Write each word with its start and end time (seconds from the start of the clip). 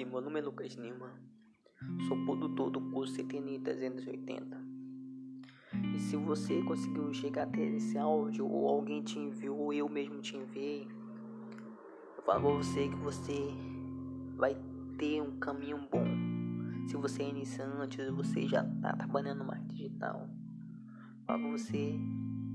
Oi, 0.00 0.06
meu 0.06 0.22
nome 0.22 0.40
é 0.40 0.42
Lucas 0.42 0.72
Lima. 0.76 1.12
Sou 2.08 2.16
produtor 2.24 2.70
do 2.70 2.80
curso 2.80 3.16
CTNI 3.16 3.58
380. 3.58 4.56
E 5.94 5.98
se 5.98 6.16
você 6.16 6.62
conseguiu 6.62 7.12
chegar 7.12 7.42
até 7.42 7.62
esse 7.62 7.98
áudio, 7.98 8.48
ou 8.48 8.66
alguém 8.66 9.02
te 9.02 9.18
enviou, 9.18 9.58
ou 9.58 9.74
eu 9.74 9.90
mesmo 9.90 10.22
te 10.22 10.38
enviei, 10.38 10.88
eu 12.16 12.22
falo 12.24 12.40
pra 12.40 12.50
você 12.50 12.88
que 12.88 12.96
você 12.96 13.50
vai 14.38 14.56
ter 14.96 15.20
um 15.20 15.38
caminho 15.38 15.86
bom. 15.92 16.06
Se 16.88 16.96
você 16.96 17.22
é 17.22 17.28
iniciante, 17.28 18.00
ou 18.00 18.16
você 18.16 18.48
já 18.48 18.64
tá 18.80 18.94
trabalhando 18.94 19.44
mais 19.44 19.62
digital, 19.66 20.30
eu 20.30 21.24
falo 21.26 21.42
pra 21.42 21.50
você, 21.50 22.00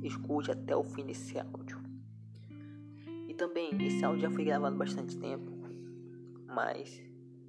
escute 0.02 0.50
até 0.50 0.76
o 0.76 0.84
fim 0.84 1.06
desse 1.06 1.38
áudio. 1.38 1.80
E 3.30 3.36
também, 3.36 3.70
esse 3.86 4.04
áudio 4.04 4.24
já 4.24 4.32
foi 4.32 4.46
gravado 4.46 4.76
bastante 4.76 5.16
tempo, 5.16 5.52
mas 6.48 7.06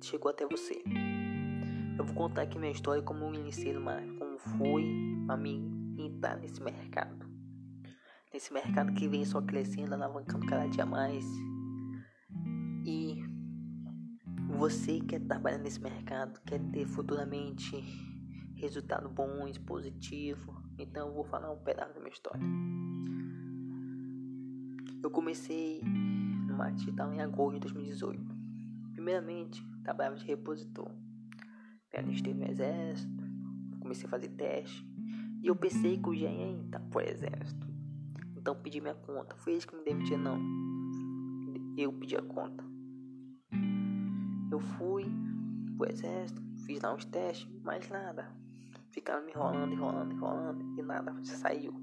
chegou 0.06 0.30
até 0.30 0.46
você. 0.46 0.82
Eu 1.98 2.04
vou 2.04 2.14
contar 2.14 2.42
aqui 2.42 2.58
minha 2.58 2.70
história, 2.70 3.02
como 3.02 3.24
eu 3.24 3.34
iniciei, 3.34 3.74
como 3.74 4.38
foi 4.38 4.84
a 5.28 5.36
mim 5.36 5.96
entrar 5.98 6.36
nesse 6.36 6.62
mercado. 6.62 7.26
Nesse 8.32 8.52
mercado 8.52 8.92
que 8.92 9.08
vem 9.08 9.24
só 9.24 9.42
crescendo, 9.42 9.94
alavancando 9.94 10.46
cada 10.46 10.68
dia 10.68 10.86
mais. 10.86 11.24
E 12.84 13.20
você 14.56 15.00
quer 15.00 15.20
trabalhar 15.20 15.58
nesse 15.58 15.80
mercado, 15.80 16.40
quer 16.46 16.60
ter 16.70 16.86
futuramente 16.86 17.76
resultado 18.54 19.08
bons, 19.08 19.58
positivo. 19.58 20.62
Então 20.78 21.08
eu 21.08 21.14
vou 21.14 21.24
falar 21.24 21.50
um 21.50 21.58
pedaço 21.58 21.94
da 21.94 22.00
minha 22.00 22.12
história. 22.12 22.46
Eu 25.02 25.10
comecei 25.10 25.82
no 25.82 26.72
digital 26.72 27.12
em 27.12 27.20
agosto 27.20 27.54
de 27.54 27.60
2018. 27.60 28.36
Primeiramente, 28.92 29.62
trabalhava 29.86 30.16
de 30.16 30.24
repositor 30.24 30.90
alistei 31.98 32.34
no 32.34 32.44
exército, 32.44 33.24
comecei 33.80 34.06
a 34.06 34.10
fazer 34.10 34.28
teste. 34.28 34.86
E 35.42 35.46
eu 35.46 35.56
pensei 35.56 35.98
que 35.98 36.08
eu 36.08 36.14
já 36.14 36.28
ia 36.28 36.48
entrar 36.48 36.80
pro 36.80 37.00
exército. 37.00 37.66
Então 38.36 38.54
pedi 38.54 38.80
minha 38.80 38.94
conta. 38.94 39.36
Foi 39.36 39.52
eles 39.52 39.64
que 39.64 39.76
me 39.76 39.84
demitiram, 39.84 40.18
não. 40.18 40.40
Eu 41.76 41.92
pedi 41.92 42.16
a 42.16 42.22
conta. 42.22 42.64
Eu 44.50 44.60
fui 44.60 45.04
pro 45.76 45.90
exército, 45.90 46.42
fiz 46.64 46.80
lá 46.80 46.94
uns 46.94 47.04
testes, 47.04 47.48
mas 47.62 47.88
nada. 47.88 48.30
Ficaram 48.90 49.24
me 49.24 49.32
enrolando, 49.32 49.72
enrolando, 49.72 50.12
enrolando 50.14 50.80
e 50.80 50.82
nada 50.82 51.14
saiu. 51.22 51.74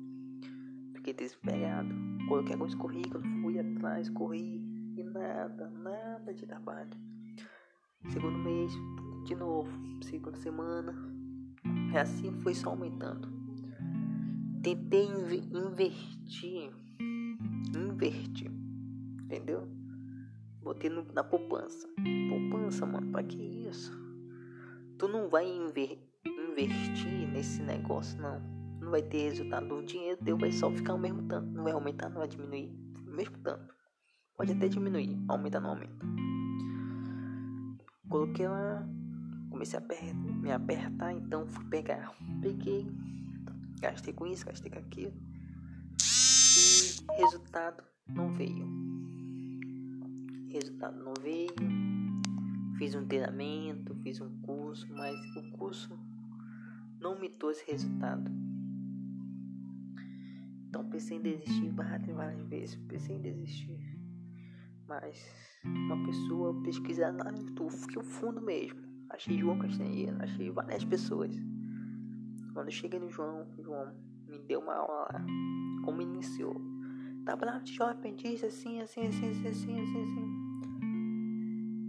Fiquei 0.93 1.13
desesperado. 1.13 1.93
Coloquei 2.27 2.53
alguns 2.53 2.73
currículos, 2.73 3.25
fui 3.41 3.59
atrás, 3.59 4.09
corri 4.09 4.63
e 4.97 5.03
nada, 5.03 5.69
nada 5.69 6.33
de 6.33 6.45
trabalho. 6.45 6.89
Segundo 8.09 8.37
mês, 8.37 8.73
de 9.25 9.35
novo, 9.35 9.69
segunda 10.03 10.37
semana. 10.37 10.93
E 11.93 11.97
assim 11.97 12.31
foi 12.41 12.53
só 12.53 12.69
aumentando. 12.69 13.27
Tentei 14.61 15.05
inv 15.05 15.33
investir. 15.53 16.71
Invertir. 17.75 18.51
Entendeu? 19.23 19.67
Botei 20.61 20.89
no, 20.89 21.05
na 21.13 21.23
poupança. 21.23 21.87
Poupança, 22.29 22.85
mano, 22.85 23.11
pra 23.11 23.23
que 23.23 23.41
isso? 23.41 23.91
Tu 24.97 25.07
não 25.07 25.29
vai 25.29 25.47
inver 25.47 25.99
investir 26.25 27.27
nesse 27.29 27.61
negócio, 27.61 28.19
não. 28.21 28.39
Não 28.79 28.91
vai 28.91 29.01
ter 29.01 29.29
resultado. 29.29 29.73
O 29.73 29.83
dinheiro 29.83 30.17
teu 30.23 30.37
vai 30.37 30.51
só 30.51 30.69
ficar 30.71 30.93
o 30.93 30.99
mesmo 30.99 31.23
tanto. 31.27 31.49
Não 31.51 31.63
vai 31.63 31.73
aumentar, 31.73 32.09
não 32.09 32.19
vai 32.19 32.27
diminuir. 32.27 32.69
O 33.07 33.11
mesmo 33.11 33.37
tanto. 33.39 33.73
Pode 34.37 34.51
até 34.51 34.67
diminuir. 34.67 35.17
Aumenta, 35.27 35.59
não 35.59 35.71
aumenta. 35.71 36.12
Coloquei 38.09 38.47
lá 38.47 38.87
comecei 39.53 39.79
a 39.79 40.13
me 40.13 40.51
apertar, 40.51 41.13
então 41.13 41.47
fui 41.47 41.63
pegar. 41.65 42.11
Peguei, 42.41 42.91
gastei 43.79 44.11
com 44.11 44.25
isso, 44.25 44.45
gastei 44.45 44.71
com 44.71 44.79
aquilo. 44.79 45.13
E 46.57 47.21
resultado 47.21 47.83
não 48.07 48.33
veio. 48.33 48.67
Resultado 50.49 51.03
não 51.03 51.13
veio. 51.21 51.53
Fiz 52.77 52.95
um 52.95 53.05
treinamento, 53.05 53.95
fiz 54.01 54.19
um 54.19 54.41
curso, 54.41 54.87
mas 54.91 55.15
o 55.35 55.51
curso 55.51 55.97
não 56.99 57.19
me 57.19 57.29
trouxe 57.29 57.63
resultado. 57.69 58.31
Então 60.67 60.83
pensei 60.89 61.17
em 61.17 61.21
desistir 61.21 61.69
várias, 61.69 62.15
várias 62.15 62.47
vezes. 62.47 62.75
Pensei 62.87 63.15
em 63.15 63.21
desistir. 63.21 64.02
Mas 64.87 65.23
uma 65.63 66.05
pessoa 66.05 66.61
pesquisar 66.63 67.11
lá 67.11 67.31
no 67.31 67.39
YouTube, 67.39 67.71
fui 67.71 67.97
o 67.97 68.03
fundo 68.03 68.41
mesmo 68.41 68.93
Achei 69.13 69.37
João 69.37 69.59
Castanheira, 69.59 70.17
achei 70.21 70.49
várias 70.49 70.83
pessoas. 70.83 71.31
Quando 72.51 72.67
eu 72.67 72.71
cheguei 72.71 72.99
no 72.99 73.09
João, 73.11 73.45
João 73.59 73.93
me 74.27 74.39
deu 74.39 74.59
uma 74.59 74.73
aula 74.73 75.07
lá. 75.13 75.25
Como 75.85 76.01
iniciou. 76.01 76.55
Bravo 77.23 77.63
de 77.63 77.73
jovem 77.73 77.93
aprendiz, 77.93 78.43
assim, 78.43 78.81
assim, 78.81 79.01
assim, 79.01 79.29
assim, 79.29 79.47
assim, 79.47 79.79
assim, 79.79 80.03
assim. 80.03 80.43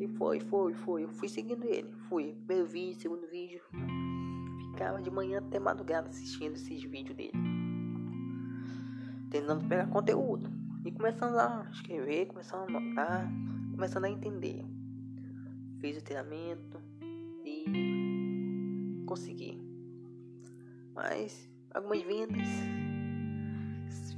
E 0.00 0.09
foi, 0.19 0.41
foi, 0.41 0.75
foi. 0.75 1.05
Eu 1.05 1.09
fui 1.09 1.28
seguindo 1.28 1.65
ele. 1.65 1.91
Fui. 2.11 2.34
Primeiro 2.47 2.69
vídeo, 2.69 3.00
segundo 3.00 3.26
vídeo. 3.28 3.62
Ficava 4.71 5.00
de 5.00 5.11
manhã 5.11 5.38
até 5.38 5.59
madrugada 5.59 6.11
assistindo 6.11 6.56
esses 6.56 6.82
vídeos 6.84 7.16
dele. 7.16 7.32
Tentando 9.31 9.66
pegar 9.66 9.87
conteúdo. 9.87 10.63
E 10.84 10.93
começando 10.93 11.39
a 11.39 11.67
escrever, 11.72 12.27
começando 12.27 12.61
a 12.61 12.78
anotar, 12.78 13.33
começando 13.71 14.05
a 14.05 14.11
entender. 14.11 14.62
Fiz 15.81 15.97
o 15.97 16.05
treinamento, 16.05 16.78
consegui. 19.06 19.59
Mas 20.94 21.50
algumas 21.73 22.03
vendas 22.03 22.49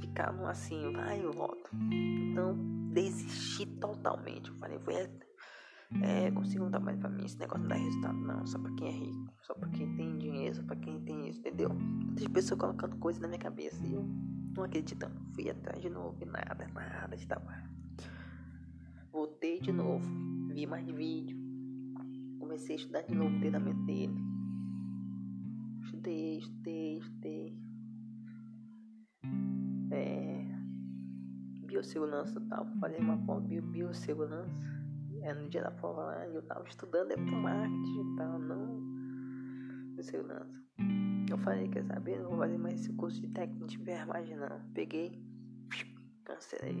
ficaram 0.01 0.45
assim, 0.45 0.91
vai 0.91 1.21
e 1.21 1.25
volta. 1.27 1.69
Então 1.73 2.57
desisti 2.91 3.65
totalmente. 3.65 4.49
Eu 4.49 4.55
falei, 4.55 4.77
vou 4.79 4.93
é, 6.01 6.31
consigo 6.31 6.65
um 6.65 6.69
trabalho 6.69 6.97
pra 6.97 7.09
mim, 7.09 7.25
esse 7.25 7.37
negócio 7.37 7.61
não 7.61 7.69
dá 7.69 7.75
resultado 7.75 8.17
não, 8.17 8.45
só 8.45 8.59
pra 8.59 8.71
quem 8.73 8.87
é 8.87 8.91
rico, 8.91 9.33
só 9.41 9.53
pra 9.53 9.69
quem 9.69 9.95
tem 9.95 10.17
dinheiro, 10.17 10.55
só 10.55 10.63
pra 10.63 10.75
quem 10.75 10.99
tem 11.01 11.29
isso, 11.29 11.39
entendeu? 11.39 11.69
Muitas 11.73 12.27
pessoas 12.27 12.59
colocando 12.59 12.97
coisas 12.97 13.21
na 13.21 13.27
minha 13.27 13.39
cabeça 13.39 13.85
e 13.85 13.93
eu 13.93 14.03
não 14.55 14.63
acreditando. 14.63 15.15
Fui 15.33 15.49
atrás 15.49 15.81
de 15.81 15.89
novo 15.89 16.17
e 16.21 16.25
nada, 16.25 16.67
nada 16.73 17.15
de 17.15 17.27
trabalho. 17.27 17.69
Voltei 19.11 19.59
de 19.59 19.71
novo, 19.71 20.05
vi 20.53 20.65
mais 20.67 20.85
vídeo, 20.85 21.37
comecei 22.39 22.75
a 22.75 22.79
estudar 22.79 23.01
de 23.01 23.15
novo 23.15 23.35
o 23.35 23.39
treinamento 23.39 23.81
dele 23.83 24.27
estudei, 26.07 26.37
estudei, 26.37 26.97
estudei. 26.97 27.57
É, 29.91 30.45
biossegurança 31.65 32.39
tal, 32.49 32.65
falei 32.79 32.99
uma 32.99 33.17
prova 33.17 33.41
bio, 33.41 33.61
biossegurança. 33.61 34.76
É 35.21 35.33
no 35.33 35.49
dia 35.49 35.63
da 35.63 35.71
prova 35.71 36.03
lá, 36.03 36.27
eu 36.27 36.41
tava 36.43 36.67
estudando 36.67 37.11
é 37.11 37.15
pro 37.15 37.35
marketing 37.35 38.13
e 38.13 38.15
tal, 38.17 38.39
não 38.39 38.97
biossegurança. 39.95 40.63
Eu 41.29 41.37
falei, 41.39 41.67
quer 41.67 41.83
saber, 41.83 42.19
não 42.21 42.29
vou 42.29 42.37
fazer 42.39 42.57
mais 42.57 42.79
esse 42.79 42.93
curso 42.93 43.19
de 43.19 43.27
técnico 43.29 43.67
de 43.67 43.81
enfermagem 43.81 44.37
não. 44.37 44.61
Peguei, 44.73 45.21
cancelei. 46.23 46.77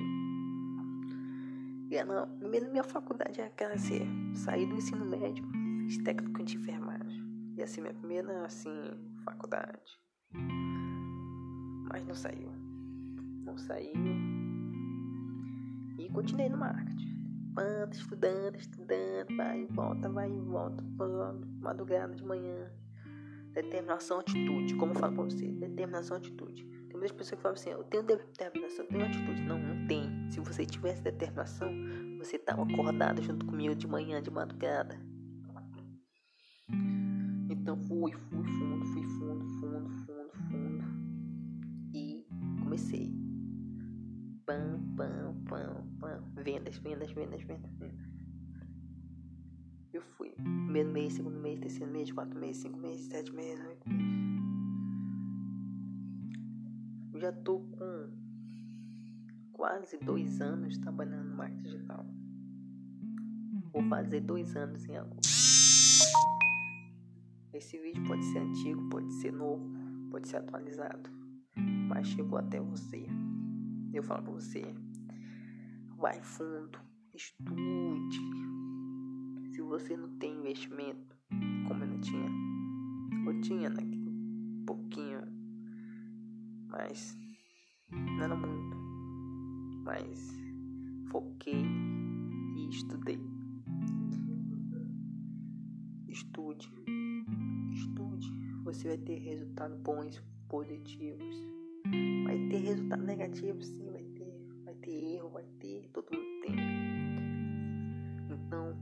E 1.89 2.03
não, 2.03 2.27
primeiro 2.37 2.69
minha 2.69 2.83
faculdade 2.83 3.41
é 3.41 3.45
aquela 3.45 3.73
assim, 3.73 4.33
saí 4.35 4.65
do 4.65 4.75
ensino 4.75 5.05
médio, 5.05 5.43
fiz 5.85 5.97
técnico 6.03 6.43
de 6.43 6.57
enfermagem. 6.57 7.23
Ia 7.57 7.65
ser 7.65 7.81
minha 7.81 7.93
primeira, 7.93 8.45
assim, 8.45 8.69
faculdade. 9.25 9.99
Mas 11.89 12.05
não 12.05 12.13
saiu. 12.13 12.51
Não 13.43 13.57
saiu. 13.57 13.93
E 15.97 16.07
continuei 16.09 16.49
no 16.49 16.57
marketing. 16.57 17.16
Manda, 17.57 17.89
estudando, 17.91 18.55
estudando, 18.55 19.35
vai 19.35 19.61
e 19.61 19.65
volta, 19.65 20.07
vai 20.09 20.31
e 20.31 20.39
volta, 20.41 20.83
madrugada 21.59 22.13
de 22.13 22.23
manhã. 22.23 22.71
Determinação, 23.51 24.19
atitude. 24.19 24.75
Como 24.75 24.93
eu 24.93 24.99
falo 24.99 25.15
pra 25.15 25.23
você, 25.23 25.47
determinação, 25.53 26.17
atitude. 26.17 26.63
Tem 26.87 26.99
muitas 26.99 27.13
pessoas 27.13 27.31
que 27.31 27.41
falam 27.41 27.57
assim: 27.57 27.71
eu 27.71 27.83
tenho 27.85 28.03
determinação, 28.03 28.85
eu 28.85 28.89
tenho 28.89 29.05
atitude. 29.05 29.41
Não, 29.41 29.57
não 29.57 29.87
tem. 29.87 30.07
Se 30.29 30.39
você 30.39 30.67
tivesse 30.67 31.01
determinação, 31.01 31.67
você 32.19 32.37
tava 32.37 32.61
acordado 32.61 33.23
junto 33.23 33.43
comigo 33.47 33.73
de 33.73 33.87
manhã, 33.87 34.21
de 34.21 34.29
madrugada. 34.29 34.95
Então 37.49 37.75
fui, 37.75 38.11
fui 38.11 38.43
fundo, 38.43 38.85
fui 38.85 39.03
fundo, 39.03 39.47
fundo, 39.59 39.89
fundo, 40.05 40.31
fundo. 40.47 40.85
E 41.91 42.23
comecei. 42.61 43.11
Pam, 44.45 44.79
pam. 44.95 45.26
Vendas, 46.47 46.77
vendas, 46.77 47.11
vendas, 47.11 47.43
vendas, 47.43 47.73
vendas. 47.73 48.07
Eu 49.91 50.01
fui. 50.01 50.29
Primeiro 50.31 50.89
mês, 50.89 51.11
segundo 51.11 51.37
mês, 51.41 51.59
terceiro 51.59 51.91
mês, 51.91 52.09
quatro 52.09 52.39
meses, 52.39 52.61
cinco 52.61 52.79
meses, 52.79 53.05
sete 53.07 53.35
meses, 53.35 53.65
oito 53.65 53.89
meses. 53.89 54.41
Eu 57.11 57.19
já 57.19 57.33
tô 57.33 57.59
com 57.59 58.09
quase 59.51 59.97
dois 59.97 60.39
anos 60.39 60.77
trabalhando 60.77 61.31
no 61.31 61.35
marketing 61.35 61.63
digital. 61.63 62.05
Vou 63.73 63.83
fazer 63.89 64.21
dois 64.21 64.55
anos 64.55 64.85
em 64.85 64.95
agosto. 64.95 65.27
Esse 67.51 67.77
vídeo 67.77 68.05
pode 68.07 68.23
ser 68.23 68.39
antigo, 68.39 68.87
pode 68.87 69.11
ser 69.15 69.33
novo, 69.33 69.69
pode 70.09 70.29
ser 70.29 70.37
atualizado, 70.37 71.09
mas 71.89 72.07
chegou 72.07 72.39
até 72.39 72.61
você. 72.61 73.05
Eu 73.91 74.01
falo 74.01 74.23
pra 74.23 74.31
você, 74.31 74.63
vai 75.97 76.21
fundo, 76.21 76.79
estude. 77.13 78.19
Se 79.51 79.61
você 79.63 79.97
não 79.97 80.09
tem 80.19 80.37
investimento, 80.37 81.17
como 81.67 81.83
eu 81.83 81.87
não 81.87 81.99
tinha, 81.99 82.29
eu 83.25 83.41
tinha 83.41 83.69
naquele 83.69 84.11
pouquinho, 84.65 85.21
mas 86.67 87.17
não 87.91 88.23
era 88.23 88.35
muito, 88.35 88.77
mas 89.83 90.37
foquei 91.09 91.65
e 92.55 92.69
estudei. 92.69 93.19
Estude, 96.07 96.71
estude, 97.73 98.31
você 98.63 98.89
vai 98.89 98.97
ter 98.99 99.17
resultados 99.17 99.77
bons, 99.79 100.23
positivos. 100.47 101.35
Vai 102.25 102.37
ter 102.49 102.57
resultados 102.57 103.05
negativos, 103.05 103.65
sim, 103.65 103.96
ter, 104.87 105.15
erro, 105.15 105.29
vai 105.29 105.43
ter, 105.59 105.89
todo 105.91 106.07
mundo 106.13 106.41
tem. 106.41 106.55
Então, 108.31 108.73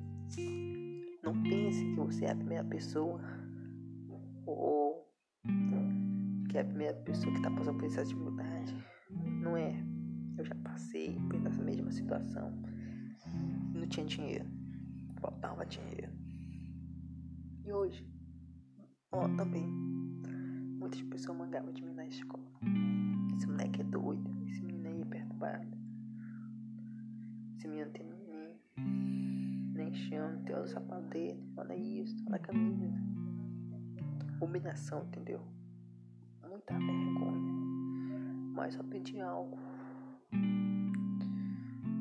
não 1.24 1.42
pense 1.42 1.84
que 1.84 1.96
você 1.96 2.26
é 2.26 2.32
a 2.32 2.36
primeira 2.36 2.64
pessoa 2.64 3.20
ou 4.46 5.12
que 6.48 6.58
é 6.60 6.62
a 6.62 6.66
primeira 6.66 6.94
pessoa 7.02 7.32
que 7.32 7.40
está 7.40 7.50
passando 7.50 7.80
por 7.80 7.86
essa 7.86 8.06
dificuldade. 8.06 8.76
Não 9.42 9.58
é. 9.58 9.84
Eu 10.38 10.46
já 10.46 10.54
passei 10.56 11.18
por 11.28 11.44
essa 11.48 11.64
mesma 11.64 11.92
situação. 11.92 12.54
Não 13.74 13.88
tinha 13.88 14.06
dinheiro. 14.06 14.46
Faltava 15.20 15.66
dinheiro. 15.66 16.12
E 17.66 17.74
hoje, 17.74 18.08
ó, 19.12 19.28
também, 19.30 19.66
muitas 20.78 21.02
pessoas 21.02 21.36
mangavam 21.36 21.74
de 21.74 21.82
mim 21.82 21.94
na 21.94 22.06
escola. 22.06 22.46
Esse 23.36 23.48
moleque 23.48 23.82
é 23.82 23.84
doido, 23.86 24.30
esse 24.48 24.62
menino 24.62 24.88
aí 24.88 25.02
é 25.02 25.06
perturbado. 25.06 25.75
Chão, 30.08 30.44
tem 30.46 30.56
o 30.56 30.68
sapato 30.68 31.08
dele. 31.10 31.44
Olha 31.58 31.76
isso, 31.76 32.16
olha 32.28 32.36
a 32.36 32.40
camisa. 32.40 32.94
Humilhação, 34.42 35.04
entendeu? 35.04 35.42
Muita 36.48 36.78
vergonha. 36.78 37.54
Mas 38.54 38.74
só 38.76 38.84
pedi 38.84 39.20
algo. 39.20 39.58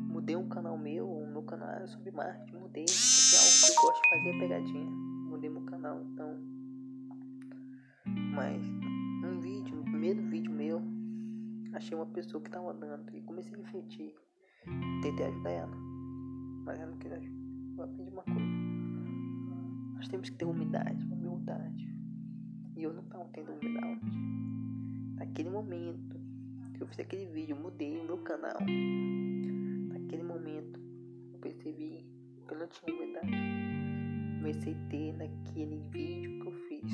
Mudei 0.08 0.36
um 0.36 0.48
canal 0.48 0.78
meu, 0.78 1.10
o 1.10 1.26
meu 1.26 1.42
canal 1.42 1.68
era 1.68 1.86
sobre 1.86 2.10
marketing, 2.10 2.56
mudei, 2.56 2.84
porque 2.84 3.36
algo 3.36 3.50
que 3.60 3.70
eu 3.70 3.82
gosto 3.82 4.02
de 4.02 4.08
fazer 4.08 4.28
é 4.28 4.38
pegadinha. 4.38 4.90
Mudei 4.90 5.50
meu 5.50 5.62
canal, 5.62 6.02
então. 6.02 6.38
Mas 8.34 8.64
um 9.24 9.40
vídeo, 9.40 9.76
no 9.76 9.84
primeiro 9.84 10.22
vídeo 10.28 10.52
meu, 10.52 10.82
achei 11.72 11.96
uma 11.96 12.06
pessoa 12.06 12.42
que 12.42 12.50
tava 12.50 12.72
andando 12.72 13.14
e 13.14 13.22
comecei 13.22 13.54
a 13.54 13.58
refletir. 13.58 14.14
Tentei 15.02 15.26
ajudar 15.26 15.50
ela. 15.50 15.76
Mas 16.64 16.80
ela 16.80 16.90
não 16.90 16.98
quis 16.98 17.12
ajudar. 17.12 17.44
Eu 17.76 17.85
aprendi 17.85 18.11
uma 18.11 18.23
coisa. 18.23 18.41
Nós 19.97 20.09
temos 20.09 20.31
que 20.31 20.37
ter 20.37 20.44
humildade, 20.44 21.05
humildade. 21.06 21.93
E 22.76 22.82
eu 22.82 22.93
não 22.93 23.03
tava 23.05 23.25
tendo 23.32 23.53
humildade. 23.53 24.00
Naquele 25.17 25.50
momento 25.50 26.21
que 26.75 26.82
eu 26.82 26.87
fiz 26.87 27.00
aquele 27.00 27.26
vídeo, 27.26 27.56
mudei 27.56 27.99
o 27.99 28.05
meu 28.05 28.19
canal. 28.19 28.59
Naquele 29.88 30.23
momento 30.23 30.81
eu 31.32 31.38
percebi 31.41 32.06
que 32.47 32.55
eu 32.55 32.59
não 32.59 32.69
tinha 32.69 32.94
humildade. 32.94 33.32
Comecei 34.37 34.75
a 34.75 34.88
ter 34.88 35.12
naquele 35.15 35.79
vídeo 35.91 36.41
que 36.41 36.47
eu 36.47 36.53
fiz. 36.69 36.93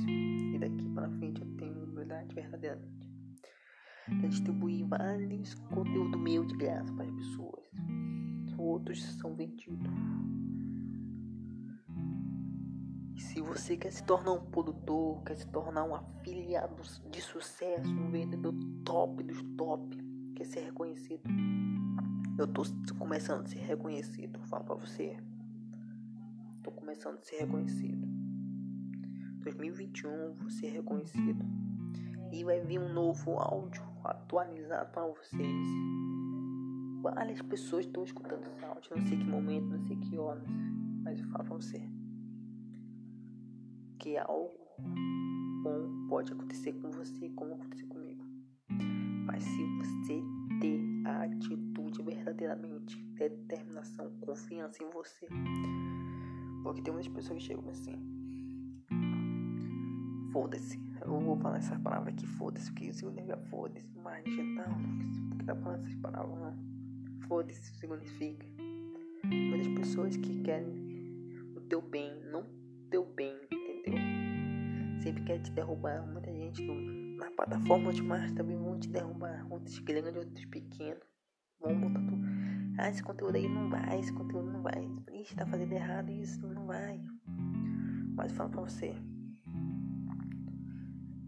E 0.54 0.58
daqui 0.58 0.88
para 0.94 1.10
frente 1.10 1.42
eu 1.42 1.56
tenho 1.56 1.84
humildade 1.84 2.34
verdadeiramente. 2.34 3.10
Eu 4.22 4.28
distribuir 4.28 4.86
vários 4.86 5.54
conteúdos 5.54 6.20
meu 6.20 6.44
de 6.44 6.56
graça 6.56 6.92
para 6.94 7.04
as 7.04 7.12
pessoas. 7.12 7.64
Outros 8.56 9.02
são 9.14 9.34
vendidos. 9.34 9.90
Se 13.20 13.40
você 13.42 13.76
quer 13.76 13.92
se 13.92 14.02
tornar 14.02 14.32
um 14.32 14.40
produtor, 14.46 15.22
quer 15.24 15.36
se 15.36 15.46
tornar 15.46 15.84
um 15.84 15.94
afiliado 15.94 16.82
de 17.10 17.20
sucesso, 17.20 17.88
um 17.88 18.10
vendedor 18.10 18.54
top 18.82 19.22
dos 19.22 19.42
top, 19.58 19.96
quer 20.34 20.44
ser 20.46 20.60
reconhecido. 20.60 21.22
Eu 22.38 22.46
tô 22.48 22.62
começando 22.98 23.44
a 23.44 23.48
ser 23.48 23.58
reconhecido, 23.58 24.40
falo 24.46 24.64
pra 24.64 24.74
você. 24.74 25.18
Tô 26.62 26.72
começando 26.72 27.18
a 27.18 27.22
ser 27.22 27.40
reconhecido. 27.40 28.08
2021 29.42 30.34
vou 30.34 30.50
ser 30.50 30.70
reconhecido. 30.70 31.44
E 32.32 32.42
vai 32.42 32.60
vir 32.60 32.80
um 32.80 32.92
novo 32.92 33.38
áudio 33.38 33.82
atualizado 34.02 34.90
para 34.92 35.06
vocês. 35.06 35.66
Várias 37.02 37.42
pessoas 37.42 37.84
estão 37.84 38.02
escutando 38.02 38.46
esse 38.46 38.64
áudio, 38.64 38.96
não 38.96 39.06
sei 39.06 39.18
que 39.18 39.24
momento, 39.24 39.66
não 39.66 39.86
sei 39.86 39.96
que 39.96 40.16
horas, 40.16 40.48
mas 41.04 41.20
eu 41.20 41.28
falo 41.28 41.44
pra 41.44 41.56
você 41.56 41.99
que 44.00 44.16
algo 44.16 44.50
bom 45.62 46.06
pode 46.08 46.32
acontecer 46.32 46.72
com 46.72 46.90
você 46.90 47.28
como 47.36 47.54
acontecer 47.54 47.86
comigo. 47.86 48.24
Mas 49.26 49.44
se 49.44 49.64
você 49.76 50.22
ter 50.60 50.80
a 51.06 51.24
atitude 51.24 52.02
verdadeiramente, 52.02 52.96
ter 53.16 53.28
determinação, 53.28 54.10
confiança 54.20 54.82
em 54.82 54.90
você. 54.90 55.28
Porque 56.62 56.80
tem 56.80 56.92
muitas 56.92 57.12
pessoas 57.12 57.38
que 57.38 57.44
chegam 57.44 57.68
assim. 57.68 57.94
Foda-se. 60.32 60.80
Eu 61.02 61.20
vou 61.20 61.36
falar 61.36 61.58
essa 61.58 61.78
palavra 61.78 62.10
aqui, 62.10 62.26
foda-se, 62.26 62.70
porque 62.72 62.92
significa 62.92 63.36
foda-se, 63.50 63.98
mas 63.98 64.24
digital, 64.24 64.76
porque 65.28 65.44
tá 65.44 65.56
falando 65.56 65.84
essas 65.84 65.96
palavras, 65.96 66.38
não. 66.38 67.28
Foda-se 67.28 67.74
significa. 67.78 68.46
Muitas 69.24 69.68
pessoas 69.68 70.16
que 70.16 70.40
querem 70.42 70.90
o 71.56 71.60
teu 71.62 71.82
bem, 71.82 72.12
não 72.30 72.39
quer 75.30 75.38
te 75.42 75.50
derrubar. 75.52 76.04
Muita 76.06 76.32
gente 76.32 76.62
na 77.16 77.30
plataforma 77.30 77.92
de 77.92 78.02
marketing 78.02 78.34
também 78.34 78.56
vão 78.56 78.78
te 78.80 78.88
derrubar. 78.88 79.46
Outros 79.48 79.78
grandes, 79.78 80.16
outros 80.16 80.44
pequenos. 80.46 81.04
Vão 81.60 81.80
botar 81.80 82.00
tudo. 82.00 82.26
Ah, 82.78 82.88
esse 82.88 83.02
conteúdo 83.02 83.36
aí 83.36 83.48
não 83.48 83.68
vai, 83.68 84.00
esse 84.00 84.12
conteúdo 84.12 84.50
não 84.50 84.62
vai. 84.62 84.90
Ixi, 85.12 85.36
tá 85.36 85.46
fazendo 85.46 85.72
errado 85.72 86.10
isso, 86.10 86.44
não 86.48 86.66
vai. 86.66 87.00
Mas 88.16 88.32
eu 88.32 88.36
falo 88.36 88.50
pra 88.50 88.62
você. 88.62 88.94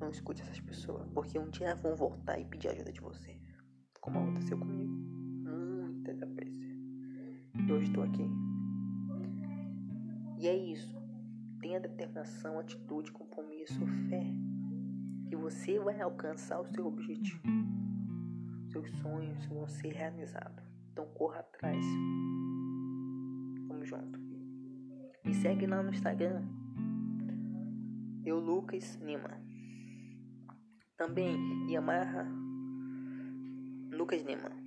Não 0.00 0.10
escute 0.10 0.42
essas 0.42 0.58
pessoas, 0.58 1.08
porque 1.10 1.38
um 1.38 1.48
dia 1.50 1.76
vão 1.76 1.94
voltar 1.94 2.38
e 2.40 2.44
pedir 2.44 2.68
ajuda 2.68 2.92
de 2.92 3.00
você. 3.00 3.38
Como 4.00 4.18
aconteceu 4.18 4.58
comigo. 4.58 4.90
Muitas 4.90 6.18
vezes. 6.34 6.76
E 7.54 7.72
hoje 7.72 7.86
estou 7.86 8.02
aqui. 8.02 8.26
E 10.40 10.48
é 10.48 10.56
isso. 10.56 11.01
Tenha 11.62 11.78
determinação, 11.78 12.58
atitude, 12.58 13.12
compromisso, 13.12 13.86
fé. 14.10 14.26
Que 15.28 15.36
você 15.36 15.78
vai 15.78 16.00
alcançar 16.00 16.60
o 16.60 16.66
seu 16.66 16.84
objetivo. 16.86 17.40
Seus 18.72 18.90
sonhos 18.98 19.46
vão 19.46 19.68
ser 19.68 19.92
realizados. 19.92 20.64
Então 20.90 21.06
corra 21.14 21.38
atrás. 21.38 21.86
Vamos 23.68 23.88
junto. 23.88 24.18
Me 25.24 25.32
segue 25.34 25.66
lá 25.66 25.80
no 25.84 25.90
Instagram. 25.90 26.42
Eu 28.26 28.40
Lucas 28.40 28.96
Lima. 28.96 29.40
Também 30.96 31.70
Yamaha 31.70 32.26
Lucas 33.92 34.20
Lima 34.22 34.61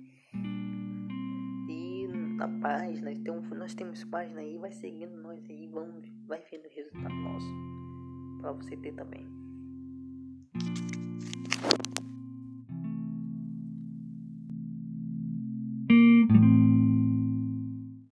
na 2.36 2.48
página, 2.60 3.10
então 3.10 3.40
nós 3.56 3.74
temos 3.74 4.04
página 4.04 4.40
aí, 4.40 4.58
vai 4.58 4.72
seguindo 4.72 5.16
nós 5.22 5.42
aí, 5.48 5.66
vamos, 5.68 6.06
vai 6.26 6.42
vendo 6.50 6.66
o 6.66 6.74
resultado 6.74 7.14
nosso 7.14 7.46
para 8.40 8.52
você 8.52 8.76
ter 8.76 8.92
também. 8.92 9.45